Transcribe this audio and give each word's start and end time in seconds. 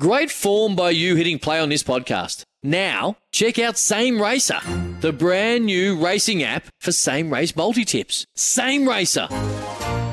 Great 0.00 0.30
form 0.30 0.74
by 0.74 0.88
you 0.88 1.16
hitting 1.16 1.38
play 1.38 1.60
on 1.60 1.68
this 1.68 1.82
podcast. 1.82 2.44
Now, 2.62 3.18
check 3.30 3.58
out 3.58 3.76
Same 3.76 4.22
Racer, 4.22 4.58
the 5.00 5.12
brand 5.12 5.66
new 5.66 6.02
racing 6.02 6.42
app 6.42 6.64
for 6.80 6.92
same 6.92 7.30
race 7.30 7.54
multi 7.54 7.84
tips. 7.84 8.24
Same 8.34 8.88
Racer. 8.88 9.26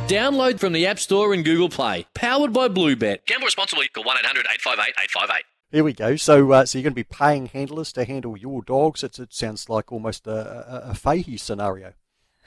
Download 0.10 0.60
from 0.60 0.74
the 0.74 0.86
App 0.86 1.00
Store 1.00 1.34
and 1.34 1.46
Google 1.46 1.70
Play. 1.70 2.08
Powered 2.14 2.52
by 2.52 2.68
Bluebet. 2.68 3.26
Gamble 3.26 3.46
responsibly. 3.46 3.88
Call 3.88 4.04
1 4.04 4.18
800 4.18 4.48
858 4.52 4.96
858. 5.02 5.44
Here 5.72 5.84
we 5.86 5.94
go. 5.94 6.18
So, 6.18 6.52
uh, 6.52 6.66
so 6.66 6.78
you're 6.78 6.84
going 6.84 6.92
to 6.92 6.96
be 6.96 7.04
paying 7.04 7.46
handlers 7.46 7.94
to 7.94 8.04
handle 8.04 8.36
your 8.36 8.62
dogs. 8.62 9.02
It's, 9.02 9.18
it 9.18 9.34
sounds 9.34 9.70
like 9.70 9.94
almost 9.94 10.28
a, 10.28 10.88
a, 10.88 10.90
a 10.90 10.94
Fahey 10.94 11.38
scenario. 11.38 11.94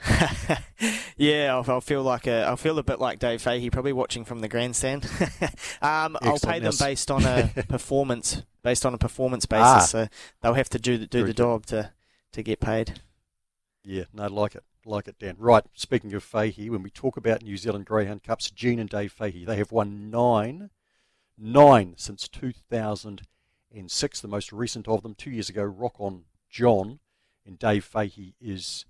yeah, 1.17 1.53
I'll, 1.53 1.65
I'll, 1.71 1.81
feel 1.81 2.03
like 2.03 2.27
a, 2.27 2.43
I'll 2.43 2.57
feel 2.57 2.77
a 2.77 2.83
bit 2.83 2.99
like 2.99 3.19
Dave 3.19 3.41
Fahey, 3.41 3.69
probably 3.69 3.93
watching 3.93 4.25
from 4.25 4.39
the 4.39 4.47
grandstand. 4.47 5.05
um, 5.81 6.17
I'll 6.21 6.39
pay 6.39 6.59
them 6.59 6.73
based 6.77 7.09
on 7.09 7.25
a 7.25 7.51
performance, 7.69 8.43
based 8.63 8.85
on 8.85 8.93
a 8.93 8.97
performance 8.97 9.45
basis. 9.45 9.65
Ah, 9.65 9.79
so 9.79 10.07
they'll 10.41 10.53
have 10.55 10.69
to 10.69 10.79
do 10.79 11.05
do 11.05 11.25
the 11.25 11.33
job 11.33 11.65
to 11.67 11.91
to 12.33 12.43
get 12.43 12.59
paid. 12.59 13.01
Yeah, 13.83 14.05
no, 14.13 14.27
like 14.27 14.55
it, 14.55 14.63
like 14.85 15.07
it, 15.07 15.19
Dan. 15.19 15.35
Right. 15.37 15.63
Speaking 15.73 16.13
of 16.13 16.23
Fahey, 16.23 16.69
when 16.69 16.83
we 16.83 16.89
talk 16.89 17.17
about 17.17 17.43
New 17.43 17.57
Zealand 17.57 17.85
Greyhound 17.85 18.23
Cups, 18.23 18.49
Jean 18.51 18.79
and 18.79 18.89
Dave 18.89 19.11
Fahey, 19.11 19.45
they 19.45 19.57
have 19.57 19.71
won 19.71 20.09
nine, 20.09 20.69
nine 21.37 21.95
since 21.97 22.27
2006. 22.27 24.21
The 24.21 24.27
most 24.27 24.51
recent 24.53 24.87
of 24.87 25.03
them, 25.03 25.15
two 25.15 25.31
years 25.31 25.49
ago, 25.49 25.63
Rock 25.63 25.95
on 25.99 26.23
John, 26.49 26.99
and 27.45 27.59
Dave 27.59 27.83
Fahey 27.83 28.35
is 28.39 28.85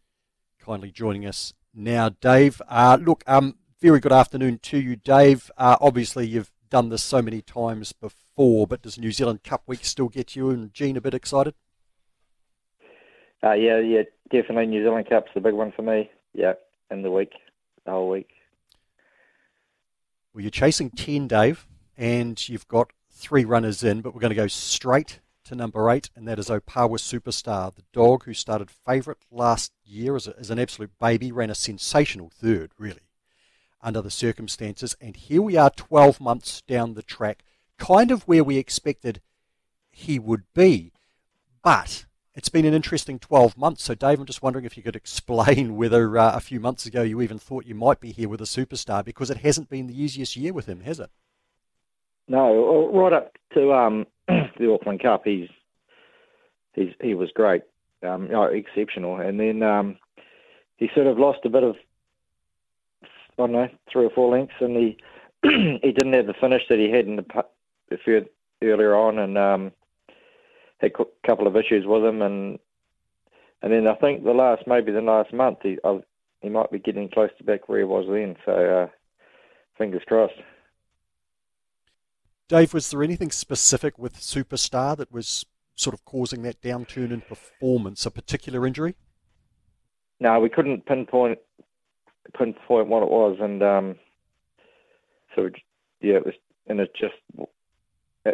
kindly 0.64 0.92
joining 0.92 1.26
us 1.26 1.54
now. 1.74 2.10
Dave, 2.10 2.62
uh, 2.70 2.98
look, 3.02 3.24
um, 3.28 3.56
very 3.82 4.00
good 4.00 4.14
afternoon 4.14 4.60
to 4.60 4.78
you, 4.78 4.96
Dave. 4.96 5.52
Uh, 5.58 5.76
obviously, 5.82 6.26
you've 6.26 6.52
done 6.70 6.90
this 6.90 7.04
so 7.04 7.22
many 7.22 7.42
times 7.42 7.92
before, 7.92 8.66
but 8.66 8.82
does 8.82 8.98
New 8.98 9.12
Zealand 9.12 9.44
Cup 9.44 9.64
Week 9.68 9.84
still 9.84 10.08
get 10.08 10.36
you 10.36 10.50
and 10.50 10.74
Jean 10.74 10.96
a 10.96 11.02
bit 11.02 11.14
excited? 11.14 11.54
Uh, 13.44 13.52
yeah, 13.54 13.80
yeah, 13.80 14.04
definitely. 14.32 14.68
New 14.68 14.84
Zealand 14.84 15.08
Cup's 15.10 15.32
the 15.34 15.42
big 15.42 15.54
one 15.54 15.74
for 15.74 15.82
me. 15.82 16.10
Yeah, 16.34 16.54
in 16.90 17.02
the 17.02 17.12
week, 17.12 17.34
the 17.86 17.92
whole 17.92 18.10
week. 18.10 18.30
Well, 20.34 20.42
you're 20.42 20.50
chasing 20.50 20.90
10, 20.90 21.28
Dave, 21.28 21.68
and 21.98 22.48
you've 22.48 22.68
got 22.70 22.92
three 23.12 23.44
runners 23.44 23.84
in, 23.84 24.02
but 24.02 24.14
we're 24.14 24.22
going 24.22 24.30
to 24.30 24.36
go 24.36 24.48
straight 24.48 25.20
to 25.46 25.56
number 25.56 25.90
eight, 25.90 26.10
and 26.16 26.28
that 26.28 26.40
is 26.40 26.50
Opawa 26.50 26.98
Superstar, 26.98 27.74
the 27.74 27.84
dog 27.92 28.24
who 28.24 28.34
started 28.34 28.72
favourite 28.72 29.20
last 29.32 29.72
year 29.86 30.16
as, 30.16 30.28
a, 30.28 30.36
as 30.40 30.50
an 30.50 30.60
absolute 30.60 30.92
baby, 31.00 31.32
ran 31.32 31.50
a 31.50 31.56
sensational 31.56 32.30
third, 32.30 32.72
really, 32.78 33.10
under 33.82 34.02
the 34.02 34.12
circumstances. 34.12 34.96
And 35.02 35.16
here 35.16 35.42
we 35.42 35.58
are 35.58 35.70
12 35.70 36.22
months 36.22 36.62
down 36.62 36.94
the 36.94 37.04
track, 37.04 37.44
kind 37.78 38.12
of 38.12 38.24
where 38.24 38.44
we 38.44 38.58
expected 38.58 39.22
he 39.92 40.18
would 40.20 40.44
be. 40.54 40.92
But 41.64 42.06
it's 42.36 42.50
been 42.50 42.66
an 42.66 42.74
interesting 42.74 43.20
12 43.20 43.58
months. 43.58 43.84
So, 43.84 43.96
Dave, 43.96 44.20
I'm 44.20 44.26
just 44.26 44.42
wondering 44.42 44.66
if 44.66 44.76
you 44.78 44.84
could 44.84 44.96
explain 44.96 45.76
whether 45.78 46.18
uh, 46.18 46.36
a 46.36 46.40
few 46.40 46.60
months 46.60 46.86
ago 46.86 47.04
you 47.04 47.22
even 47.22 47.38
thought 47.38 47.66
you 47.66 47.76
might 47.76 48.00
be 48.00 48.12
here 48.12 48.30
with 48.30 48.42
a 48.42 48.46
superstar 48.46 49.04
because 49.04 49.30
it 49.30 49.38
hasn't 49.38 49.70
been 49.70 49.88
the 49.88 50.02
easiest 50.02 50.36
year 50.36 50.54
with 50.54 50.68
him, 50.68 50.82
has 50.82 51.00
it? 51.00 51.10
No, 52.28 52.90
right 52.94 53.14
up 53.14 53.36
to 53.54 53.74
um, 53.74 54.08
the 54.28 54.72
Auckland 54.72 55.02
Cup, 55.02 55.24
he's 55.26 55.50
he's 56.74 56.94
he 57.02 57.14
was 57.14 57.32
great, 57.32 57.64
um, 58.02 58.30
exceptional, 58.32 59.18
and 59.18 59.40
then 59.40 59.62
um, 59.62 59.98
he 60.78 60.90
sort 60.96 61.08
of 61.08 61.20
lost 61.20 61.40
a 61.46 61.50
bit 61.50 61.64
of 61.64 61.76
I 63.04 63.08
don't 63.38 63.52
know 63.52 63.68
three 63.92 64.06
or 64.06 64.10
four 64.12 64.32
lengths, 64.32 64.56
and 64.60 64.76
he 64.78 64.98
he 65.44 65.92
didn't 65.92 66.14
have 66.14 66.28
the 66.28 66.34
finish 66.40 66.64
that 66.70 66.80
he 66.80 66.90
had 66.90 67.06
in 67.06 67.18
the, 67.18 67.46
the 67.90 68.28
earlier 68.64 68.96
on, 68.96 69.20
and 69.20 69.38
um, 69.38 69.72
had 70.78 70.92
a 70.98 71.28
couple 71.28 71.48
of 71.48 71.58
issues 71.58 71.86
with 71.86 72.04
him, 72.04 72.22
and 72.22 72.60
and 73.62 73.72
then 73.72 73.88
I 73.88 73.96
think 73.96 74.24
the 74.24 74.32
last 74.32 74.64
maybe 74.68 74.92
the 74.92 75.02
last 75.02 75.34
month 75.34 75.60
he 75.64 75.78
I, 75.84 76.00
he 76.42 76.50
might 76.50 76.72
be 76.72 76.80
getting 76.80 77.10
close 77.10 77.32
to 77.38 77.44
back 77.44 77.68
where 77.68 77.80
he 77.80 77.86
was 77.86 78.06
then, 78.10 78.36
so 78.46 78.52
uh, 78.52 78.88
fingers 79.78 80.04
crossed. 80.06 80.34
Dave, 82.54 82.72
was 82.72 82.92
there 82.92 83.02
anything 83.02 83.32
specific 83.32 83.98
with 83.98 84.16
Superstar 84.16 84.96
that 84.98 85.12
was 85.12 85.44
sort 85.74 85.96
of 85.96 86.06
causing 86.06 86.44
that 86.44 86.62
downturn 86.62 87.12
in 87.12 87.22
performance, 87.22 88.06
a 88.06 88.12
particular 88.12 88.68
injury? 88.68 88.94
No, 90.20 90.40
we 90.40 90.50
couldn't 90.50 90.86
pinpoint 90.86 91.40
pinpoint 92.38 92.90
what 92.90 93.02
it 93.02 93.10
was, 93.10 93.38
and 93.42 93.64
um, 93.64 93.96
so 95.36 95.50
yeah, 96.00 96.18
it 96.18 96.26
was, 96.28 96.36
and 96.68 96.80
it 96.80 96.94
just 96.94 97.16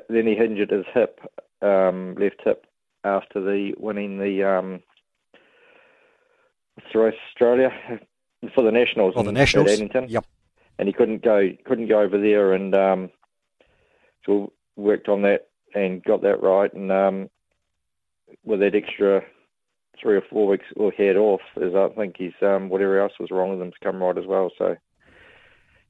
then 0.10 0.28
he 0.28 0.34
injured 0.34 0.72
his 0.72 0.86
hip, 0.94 1.22
um, 1.62 2.16
left 2.16 2.42
hip, 2.44 2.66
after 3.06 3.40
the 3.40 3.74
winning 3.78 4.20
the 4.20 4.44
um, 4.44 4.82
through 6.92 7.14
Australia 7.14 7.72
for 8.54 8.66
the 8.66 8.72
Nationals. 8.72 9.14
Oh, 9.16 9.24
the 9.24 9.32
Nationals. 9.32 9.80
At. 9.80 10.10
Yep. 10.10 10.26
And 10.78 10.90
he 10.90 10.94
couldn't 10.94 11.24
go 11.24 11.52
couldn't 11.64 11.88
go 11.88 12.02
over 12.02 12.20
there, 12.20 12.52
and 12.52 12.76
um, 12.76 13.12
so 14.30 14.54
worked 14.76 15.10
on 15.10 15.24
that 15.24 15.48
and 15.74 16.04
got 16.04 16.22
that 16.22 16.42
right. 16.42 16.72
And 16.74 16.92
um, 16.92 17.30
with 18.44 18.60
that 18.60 18.76
extra 18.76 19.24
three 20.02 20.16
or 20.16 20.24
four 20.30 20.48
weeks 20.48 20.66
or 20.76 20.92
head 20.92 21.18
off, 21.18 21.42
as 21.58 21.74
I 21.76 21.90
think 21.90 22.16
he's 22.18 22.34
um, 22.42 22.70
whatever 22.70 23.00
else 23.00 23.14
was 23.20 23.32
wrong 23.32 23.50
with 23.50 23.60
him's 23.60 23.74
come 23.84 24.02
right 24.02 24.18
as 24.18 24.26
well. 24.26 24.52
So 24.58 24.76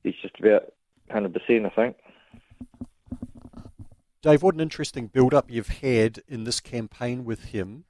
he's 0.03 0.15
just 0.21 0.39
about 0.39 0.73
100%, 1.11 1.65
I 1.65 1.69
think. 1.69 1.97
Dave, 4.21 4.41
what 4.41 4.55
an 4.55 4.61
interesting 4.61 5.07
build 5.07 5.33
up 5.33 5.49
you've 5.49 5.67
had 5.67 6.21
in 6.27 6.43
this 6.43 6.59
campaign 6.59 7.23
with 7.23 7.45
him. 7.45 7.85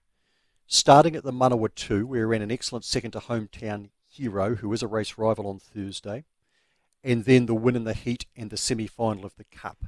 Starting 0.68 1.16
at 1.16 1.24
the 1.24 1.34
Manawatu, 1.34 2.04
where 2.04 2.20
he 2.20 2.26
ran 2.26 2.44
an 2.44 2.52
excellent 2.52 2.86
second 2.86 3.12
to 3.12 3.20
hometown 3.20 3.90
hero, 4.08 4.56
who 4.56 4.72
is 4.72 4.84
a 4.84 4.88
race 4.88 5.18
rival 5.18 5.48
on 5.48 5.58
Thursday, 5.58 6.26
and 7.04 7.26
then 7.26 7.48
the 7.48 7.56
win 7.56 7.76
in 7.76 7.86
the 7.86 7.96
heat 7.96 8.28
and 8.36 8.52
the 8.52 8.58
semi 8.58 8.86
final 8.86 9.26
of 9.26 9.36
the 9.38 9.46
Cup 9.46 9.86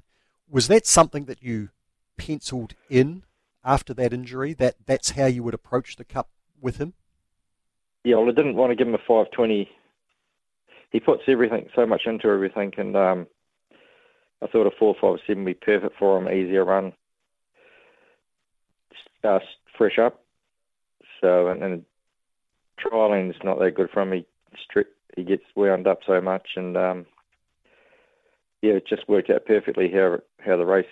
was 0.52 0.68
that 0.68 0.86
something 0.86 1.26
that 1.26 1.42
you 1.42 1.70
penciled 2.18 2.76
in 2.90 3.24
after 3.64 3.94
that 3.94 4.14
injury? 4.14 4.54
That 4.54 4.76
that's 4.86 5.12
how 5.12 5.26
you 5.26 5.44
would 5.44 5.54
approach 5.54 5.96
the 5.96 6.04
cup 6.04 6.30
with 6.60 6.78
him? 6.78 6.94
Yeah, 8.04 8.18
well, 8.18 8.30
I 8.30 8.34
didn't 8.34 8.56
want 8.56 8.72
to 8.72 8.76
give 8.76 8.88
him 8.88 8.96
a 8.96 9.00
520. 9.00 9.70
He 10.92 11.00
puts 11.00 11.24
everything 11.28 11.70
so 11.76 11.86
much 11.86 12.02
into 12.06 12.28
everything, 12.28 12.74
and 12.78 12.96
um, 12.98 13.28
I 14.42 14.48
thought 14.48 14.68
a 14.68 14.72
457 14.78 15.44
would 15.44 15.50
be 15.50 15.54
perfect 15.54 15.98
for 15.98 16.18
him, 16.18 16.28
easier 16.28 16.66
run, 16.66 16.94
uh, 19.24 19.40
fresh 19.78 19.98
up. 20.00 20.24
So, 21.22 21.48
and, 21.48 21.64
and 21.64 21.86
trialing's 22.84 23.38
not 23.44 23.60
that 23.60 23.76
good 23.76 23.90
for 23.92 24.02
him. 24.02 24.12
He 24.12 24.26
he 25.16 25.24
gets 25.24 25.44
wound 25.56 25.88
up 25.88 26.00
so 26.08 26.20
much, 26.22 26.50
and 26.56 26.76
um, 26.76 27.06
yeah, 28.62 28.74
it 28.74 28.88
just 28.88 29.08
worked 29.10 29.30
out 29.30 29.46
perfectly 29.46 29.90
how 29.92 30.20
how 30.40 30.58
the 30.58 30.66
race 30.66 30.86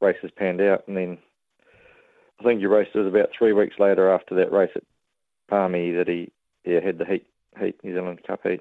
races 0.00 0.30
panned 0.36 0.60
out. 0.60 0.86
And 0.86 0.96
then 0.96 1.18
I 2.40 2.44
think 2.44 2.60
he 2.60 2.66
raced 2.66 2.94
it 2.94 3.06
about 3.06 3.30
three 3.36 3.52
weeks 3.52 3.78
later 3.78 4.10
after 4.10 4.34
that 4.36 4.52
race 4.52 4.72
at 4.74 4.84
Palmy 5.48 5.92
that 5.92 6.08
he 6.08 6.32
yeah 6.64 6.80
had 6.80 6.98
the 6.98 7.04
heat 7.04 7.26
heat 7.60 7.82
New 7.82 7.94
Zealand 7.94 8.20
Cup 8.26 8.40
heat. 8.42 8.60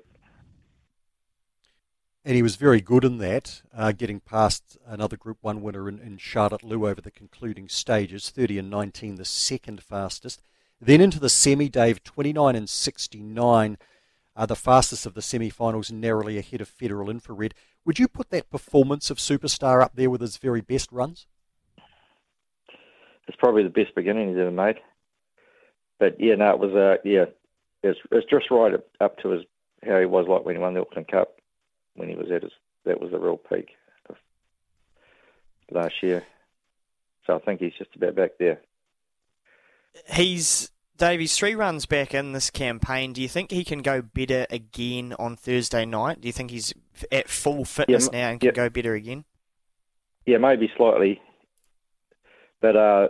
And 2.25 2.35
he 2.35 2.41
was 2.41 2.55
very 2.55 2.79
good 2.79 3.03
in 3.03 3.17
that, 3.17 3.63
uh, 3.75 3.91
getting 3.91 4.21
past 4.21 4.77
another 4.87 5.17
Group 5.17 5.39
1 5.41 5.61
winner 5.61 5.89
in, 5.89 5.99
in 5.99 6.17
Charlotte 6.17 6.63
Lou 6.63 6.87
over 6.87 7.01
the 7.01 7.11
concluding 7.11 7.67
stages, 7.67 8.29
30 8.29 8.59
and 8.59 8.69
19, 8.69 9.15
the 9.15 9.25
second 9.25 9.83
fastest. 9.83 10.41
Then 10.79 11.01
into 11.01 11.19
the 11.19 11.27
semi, 11.27 11.67
Dave, 11.67 12.01
29 12.01 12.55
and 12.55 12.69
69, 12.69 13.77
uh, 14.37 14.45
the 14.45 14.55
fastest 14.55 15.05
of 15.05 15.15
the 15.15 15.21
semi 15.21 15.49
finals, 15.49 15.91
narrowly 15.91 16.37
ahead 16.37 16.61
of 16.61 16.69
Federal 16.69 17.09
Infrared. 17.09 17.53
Would 17.85 17.99
you 17.99 18.07
put 18.07 18.29
that 18.29 18.49
performance 18.49 19.09
of 19.09 19.17
Superstar 19.17 19.81
up 19.81 19.95
there 19.95 20.09
with 20.09 20.21
his 20.21 20.37
very 20.37 20.61
best 20.61 20.91
runs? 20.91 21.27
It's 23.27 23.37
probably 23.37 23.63
the 23.63 23.69
best 23.69 23.95
beginning 23.95 24.29
he's 24.29 24.37
ever 24.37 24.51
made. 24.51 24.75
But 25.99 26.19
yeah, 26.19 26.35
no, 26.35 26.51
it 26.51 26.59
was 26.59 26.73
uh, 26.73 26.97
yeah, 27.05 27.25
it's 27.81 27.99
it's 28.11 28.29
just 28.29 28.51
right 28.51 28.73
up, 28.73 28.85
up 28.99 29.17
to 29.19 29.29
his 29.29 29.43
how 29.85 29.99
he 29.99 30.05
was 30.05 30.27
like 30.27 30.45
when 30.45 30.55
he 30.55 30.61
won 30.61 30.73
the 30.73 30.81
Auckland 30.81 31.07
Cup, 31.07 31.39
when 31.95 32.09
he 32.09 32.15
was 32.15 32.31
at 32.31 32.43
his 32.43 32.51
that 32.85 32.99
was 32.99 33.11
the 33.11 33.19
real 33.19 33.37
peak 33.37 33.69
of 34.09 34.15
last 35.71 35.95
year. 36.01 36.25
So 37.25 37.35
I 37.35 37.39
think 37.39 37.61
he's 37.61 37.73
just 37.77 37.95
about 37.95 38.15
back 38.15 38.31
there. 38.39 38.59
He's 40.09 40.71
Davies, 41.03 41.37
three 41.37 41.53
runs 41.53 41.85
back 41.85 42.13
in 42.13 42.31
this 42.31 42.49
campaign. 42.49 43.11
Do 43.11 43.21
you 43.21 43.27
think 43.27 43.51
he 43.51 43.65
can 43.65 43.81
go 43.81 44.01
better 44.01 44.47
again 44.49 45.13
on 45.19 45.35
Thursday 45.35 45.83
night? 45.83 46.21
Do 46.21 46.29
you 46.29 46.31
think 46.31 46.49
he's 46.49 46.73
at 47.11 47.27
full 47.27 47.65
fitness 47.65 48.07
yeah, 48.13 48.21
now 48.21 48.29
and 48.29 48.39
can 48.39 48.47
yeah. 48.47 48.53
go 48.53 48.69
better 48.69 48.93
again? 48.93 49.25
Yeah, 50.25 50.37
maybe 50.37 50.71
slightly. 50.77 51.19
But 52.61 52.77
uh, 52.77 53.07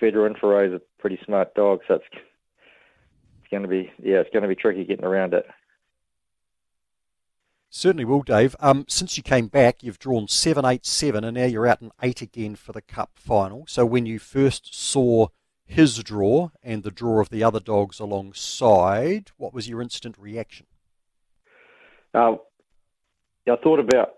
Federal 0.00 0.26
Infrared 0.26 0.72
is 0.72 0.80
a 0.80 1.00
pretty 1.00 1.16
smart 1.24 1.54
dog, 1.54 1.82
so 1.86 1.94
it's 1.94 2.04
it's 2.12 3.50
going 3.52 3.62
to 3.62 3.68
be 3.68 3.92
yeah, 4.02 4.16
it's 4.16 4.30
going 4.30 4.42
to 4.42 4.48
be 4.48 4.56
tricky 4.56 4.84
getting 4.84 5.04
around 5.04 5.32
it. 5.32 5.46
Certainly 7.70 8.06
will, 8.06 8.22
Dave. 8.22 8.56
Um, 8.58 8.84
since 8.88 9.16
you 9.16 9.22
came 9.22 9.46
back, 9.46 9.84
you've 9.84 10.00
drawn 10.00 10.26
7 10.26 10.64
8 10.64 10.84
7, 10.84 11.22
and 11.22 11.36
now 11.36 11.44
you're 11.44 11.68
out 11.68 11.82
in 11.82 11.92
8 12.02 12.20
again 12.20 12.56
for 12.56 12.72
the 12.72 12.82
Cup 12.82 13.12
final. 13.14 13.64
So 13.68 13.86
when 13.86 14.06
you 14.06 14.18
first 14.18 14.74
saw 14.74 15.28
his 15.68 16.02
draw 16.02 16.48
and 16.62 16.82
the 16.82 16.90
draw 16.90 17.20
of 17.20 17.28
the 17.28 17.44
other 17.44 17.60
dogs 17.60 18.00
alongside, 18.00 19.30
what 19.36 19.52
was 19.52 19.68
your 19.68 19.82
instant 19.82 20.16
reaction? 20.18 20.66
Uh, 22.14 22.36
I 23.46 23.56
thought 23.56 23.78
about 23.78 24.14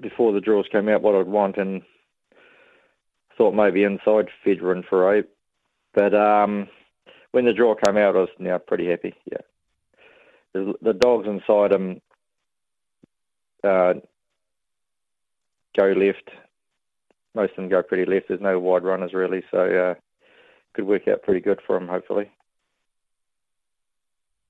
before 0.00 0.32
the 0.32 0.40
draws 0.40 0.66
came 0.70 0.88
out 0.88 1.02
what 1.02 1.14
I'd 1.14 1.28
want, 1.28 1.56
and 1.56 1.82
thought 3.38 3.54
maybe 3.54 3.84
inside 3.84 4.28
Federal 4.44 4.76
Infrared. 4.76 5.26
But 5.94 6.14
um, 6.14 6.68
when 7.30 7.44
the 7.44 7.52
draw 7.52 7.74
came 7.74 7.96
out, 7.96 8.16
I 8.16 8.20
was 8.20 8.28
now 8.38 8.58
pretty 8.58 8.88
happy. 8.88 9.14
Yeah, 9.30 9.38
the, 10.52 10.74
the 10.82 10.92
dogs 10.92 11.28
inside 11.28 11.72
him 11.72 12.00
uh, 13.62 13.94
go 15.76 15.86
left. 15.92 16.30
Most 17.34 17.50
of 17.50 17.56
them 17.56 17.68
go 17.68 17.82
pretty 17.82 18.04
left. 18.04 18.28
There's 18.28 18.40
no 18.40 18.58
wide 18.58 18.84
runners 18.84 19.14
really, 19.14 19.42
so 19.50 19.58
uh, 19.58 19.94
could 20.74 20.86
work 20.86 21.08
out 21.08 21.22
pretty 21.22 21.40
good 21.40 21.60
for 21.66 21.76
him, 21.76 21.88
hopefully. 21.88 22.30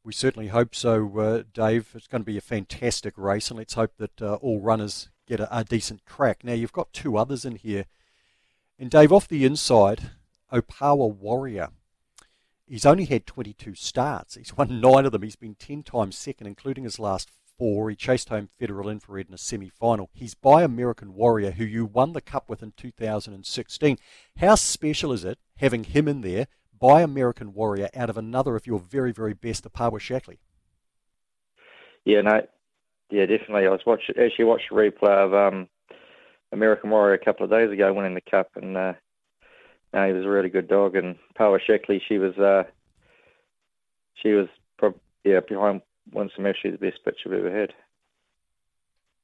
We 0.03 0.13
certainly 0.13 0.49
hope 0.49 0.75
so, 0.75 1.19
uh, 1.19 1.43
Dave. 1.53 1.93
It's 1.95 2.07
going 2.07 2.23
to 2.23 2.27
be 2.27 2.37
a 2.37 2.43
fantastic 2.43 3.15
race, 3.17 3.51
and 3.51 3.59
let's 3.59 3.75
hope 3.75 3.97
that 3.99 4.21
uh, 4.21 4.35
all 4.35 4.61
runners 4.61 5.09
get 5.27 5.41
a, 5.41 5.59
a, 5.59 5.65
decent 5.65 6.05
crack. 6.05 6.45
Now, 6.45 6.53
you've 6.53 6.73
got 6.73 6.93
two 6.93 7.17
others 7.17 7.47
in 7.47 7.57
here. 7.57 7.87
And, 8.79 8.91
Dave, 8.91 9.13
off 9.13 9.29
the 9.29 9.47
inside, 9.47 10.11
Opawa 10.53 11.15
Warrior. 11.15 11.69
He's 12.67 12.85
only 12.85 13.07
had 13.07 13.27
22 13.27 13.75
starts. 13.75 14.35
He's 14.35 14.57
won 14.57 14.81
nine 14.81 15.07
of 15.07 15.13
them. 15.13 15.23
He's 15.23 15.37
been 15.37 15.55
10 15.55 15.83
times 15.83 16.19
second, 16.19 16.47
including 16.47 16.85
his 16.85 16.99
last 16.99 17.31
four. 17.59 17.91
He 17.91 17.97
chased 17.97 18.29
home 18.29 18.49
Federal 18.59 18.89
Infrared 18.89 19.29
in 19.29 19.35
a 19.35 19.39
semi 19.39 19.69
final. 19.69 20.11
He's 20.13 20.35
by 20.35 20.63
American 20.63 21.15
Warrior, 21.15 21.53
who 21.53 21.65
you 21.65 21.85
won 21.85 22.13
the 22.13 22.21
Cup 22.21 22.49
with 22.49 22.63
in 22.63 22.73
2016. 22.77 23.99
How 24.39 24.55
special 24.55 25.13
is 25.13 25.25
it 25.25 25.39
having 25.57 25.85
him 25.85 26.09
in 26.09 26.21
there 26.21 26.47
by 26.79 27.03
American 27.03 27.55
Warrior 27.55 27.89
out 27.95 28.11
of 28.11 28.17
another 28.17 28.57
of 28.57 28.67
your 28.67 28.79
very, 28.79 29.13
very 29.13 29.35
best, 29.35 29.65
Opawa 29.65 30.01
Shackley? 30.01 30.39
Yeah, 32.05 32.21
no, 32.21 32.43
yeah, 33.11 33.27
definitely. 33.27 33.67
I 33.67 33.71
was 33.71 33.87
watch 33.87 34.11
actually 34.11 34.45
watched 34.45 34.71
a 34.71 34.75
replay 34.75 35.25
of 35.25 35.35
um, 35.35 35.69
American 36.53 36.91
Warrior 36.91 37.15
a 37.15 37.25
couple 37.25 37.45
of 37.45 37.51
days 37.51 37.71
ago 37.71 37.93
winning 37.93 38.15
the 38.15 38.21
cup, 38.21 38.51
and 38.57 38.77
uh, 38.77 38.93
no, 39.93 40.07
he 40.07 40.13
was 40.13 40.25
a 40.25 40.29
really 40.29 40.51
good 40.51 40.69
dog. 40.69 40.97
And 40.97 41.17
Opawa 41.39 41.61
Shackley, 41.67 42.01
she 42.07 42.19
was 42.19 42.37
uh, 42.37 42.65
she 44.15 44.33
was 44.33 44.49
yeah 45.25 45.41
behind 45.41 45.81
one 46.11 46.31
actually 46.47 46.73
the 46.73 46.79
best 46.79 47.05
pitch 47.05 47.21
I've 47.27 47.33
ever 47.33 47.51
had. 47.51 47.73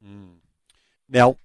Mm. 0.04 0.36
Now, 1.08 1.36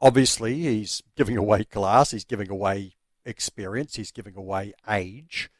obviously, 0.00 0.54
he's 0.54 1.02
giving 1.16 1.36
away 1.36 1.64
class, 1.64 2.10
he's 2.10 2.24
giving 2.24 2.50
away 2.50 2.94
experience, 3.24 3.96
he's 3.96 4.12
giving 4.12 4.36
away 4.36 4.72
age, 4.88 5.50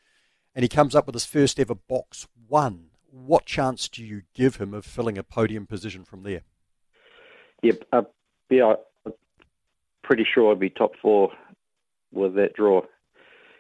and 0.55 0.63
he 0.63 0.69
comes 0.69 0.95
up 0.95 1.07
with 1.07 1.15
his 1.15 1.27
first 1.27 1.61
ever 1.61 1.75
box 1.75 2.27
one. 2.49 2.87
What 3.11 3.47
chance 3.47 3.89
do 3.89 4.05
you 4.05 4.23
give 4.35 4.57
him 4.57 4.75
of 4.75 4.85
filling 4.85 5.19
a 5.19 5.23
podium 5.23 5.67
position 5.67 6.05
from 6.05 6.23
there? 6.23 6.43
Yep, 7.63 7.85
uh, 7.93 8.03
yeah, 8.51 8.75
I'm 9.05 9.13
pretty 10.03 10.27
sure 10.33 10.53
I'd 10.53 10.61
be 10.61 10.71
top 10.71 10.93
four 11.01 11.33
with 12.13 12.35
that 12.35 12.55
draw. 12.55 12.83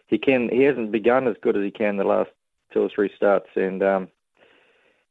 He 0.06 0.18
can. 0.18 0.48
He 0.50 0.62
hasn't 0.62 0.92
begun 0.92 1.26
as 1.26 1.36
good 1.42 1.56
as 1.56 1.62
he 1.62 1.70
can 1.70 1.96
the 1.96 2.04
last 2.04 2.30
two 2.72 2.80
or 2.80 2.90
three 2.94 3.10
starts, 3.16 3.48
and 3.56 3.82
um, 3.82 4.08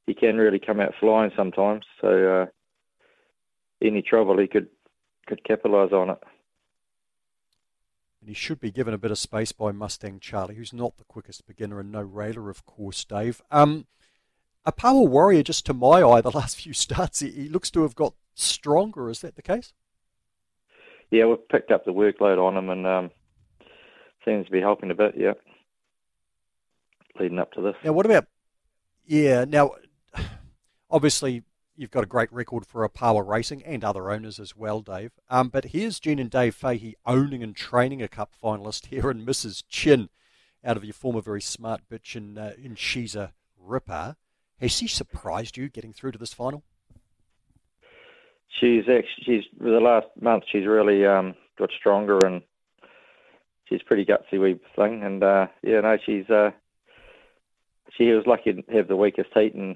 he 0.08 0.14
can 0.14 0.38
really 0.38 0.60
come 0.60 0.80
out 0.80 0.94
flying 1.00 1.32
sometimes. 1.36 1.86
So 2.02 2.42
uh, 2.42 2.46
any 3.86 4.02
trouble 4.02 4.40
he 4.40 4.48
could 4.48 4.70
could 5.28 5.44
capitalise 5.44 5.92
on 5.92 6.10
it. 6.10 6.18
And 8.22 8.30
he 8.30 8.34
should 8.34 8.60
be 8.62 8.72
given 8.72 8.94
a 8.94 8.98
bit 8.98 9.12
of 9.12 9.20
space 9.20 9.52
by 9.52 9.72
Mustang 9.74 10.20
Charlie, 10.20 10.56
who's 10.56 10.74
not 10.74 10.98
the 10.98 11.04
quickest 11.04 11.46
beginner 11.46 11.82
and 11.82 11.92
no 11.92 12.02
railer, 12.02 12.50
of 12.50 12.66
course, 12.66 13.04
Dave. 13.04 13.42
Um, 13.52 13.86
Opawa 14.66 15.08
Warrior, 15.08 15.44
just 15.44 15.66
to 15.66 15.74
my 15.74 16.02
eye, 16.02 16.22
the 16.22 16.32
last 16.36 16.62
few 16.62 16.74
starts, 16.74 17.20
he, 17.20 17.30
he 17.30 17.50
looks 17.50 17.70
to 17.72 17.82
have 17.84 17.96
got 17.96 18.14
stronger. 18.36 19.10
Is 19.10 19.20
that 19.20 19.36
the 19.36 19.42
case? 19.42 19.74
Yeah, 21.12 21.26
we've 21.26 21.48
picked 21.50 21.72
up 21.72 21.86
the 21.86 21.92
workload 21.92 22.38
on 22.38 22.58
him 22.58 22.70
and 22.70 22.88
um, 22.88 23.12
seems 24.26 24.46
to 24.46 24.52
be 24.52 24.62
helping 24.62 24.92
a 24.92 24.96
bit, 24.96 25.16
yeah, 25.18 25.34
leading 27.20 27.40
up 27.40 27.52
to 27.54 27.62
this. 27.62 27.76
Now, 27.84 27.94
what 27.94 28.06
about, 28.06 28.28
yeah, 29.06 29.46
now, 29.46 29.72
obviously, 30.90 31.44
you've 31.76 31.92
got 31.92 32.04
a 32.04 32.08
great 32.08 32.32
record 32.32 32.66
for 32.66 32.88
Opawa 32.88 33.26
Racing 33.26 33.64
and 33.64 33.84
other 33.84 34.10
owners 34.12 34.40
as 34.40 34.56
well, 34.56 34.82
Dave. 34.82 35.12
Um, 35.30 35.50
but 35.50 35.66
here's 35.66 36.00
Jean 36.00 36.20
and 36.20 36.30
Dave 36.30 36.56
Fahey 36.56 36.96
owning 37.06 37.44
and 37.44 37.56
training 37.56 38.02
a 38.02 38.08
Cup 38.08 38.34
finalist 38.42 38.86
here 38.88 39.10
in 39.12 39.26
Mrs. 39.26 39.64
Chin 39.70 40.10
out 40.66 40.78
of 40.78 40.84
your 40.84 40.94
former 40.94 41.22
very 41.22 41.42
smart 41.42 41.82
bitch 41.90 42.16
in, 42.16 42.38
uh, 42.38 42.54
in 42.62 42.76
She's 42.76 43.16
a 43.16 43.34
Ripper. 43.60 44.16
Has 44.60 44.72
she 44.72 44.88
surprised 44.88 45.56
you 45.56 45.70
getting 45.70 45.94
through 45.94 46.12
to 46.14 46.18
this 46.18 46.34
final? 46.34 46.64
She's 48.60 48.84
actually, 48.90 49.24
she's, 49.24 49.44
the 49.60 49.80
last 49.80 50.08
month, 50.20 50.46
she's 50.52 50.66
really 50.66 51.06
um, 51.06 51.36
got 51.60 51.70
stronger 51.78 52.18
and 52.26 52.42
she's 53.66 53.84
pretty 53.84 54.04
gutsy 54.04 54.42
wee 54.42 54.60
thing. 54.76 55.04
And 55.04 55.24
uh, 55.24 55.48
yeah, 55.62 55.82
no, 55.82 55.98
she's, 56.04 56.28
uh, 56.30 56.52
she 57.96 58.06
was 58.12 58.26
lucky 58.26 58.54
to 58.54 58.64
have 58.74 58.88
the 58.88 58.96
weakest 58.96 59.30
heat 59.36 59.54
and 59.54 59.76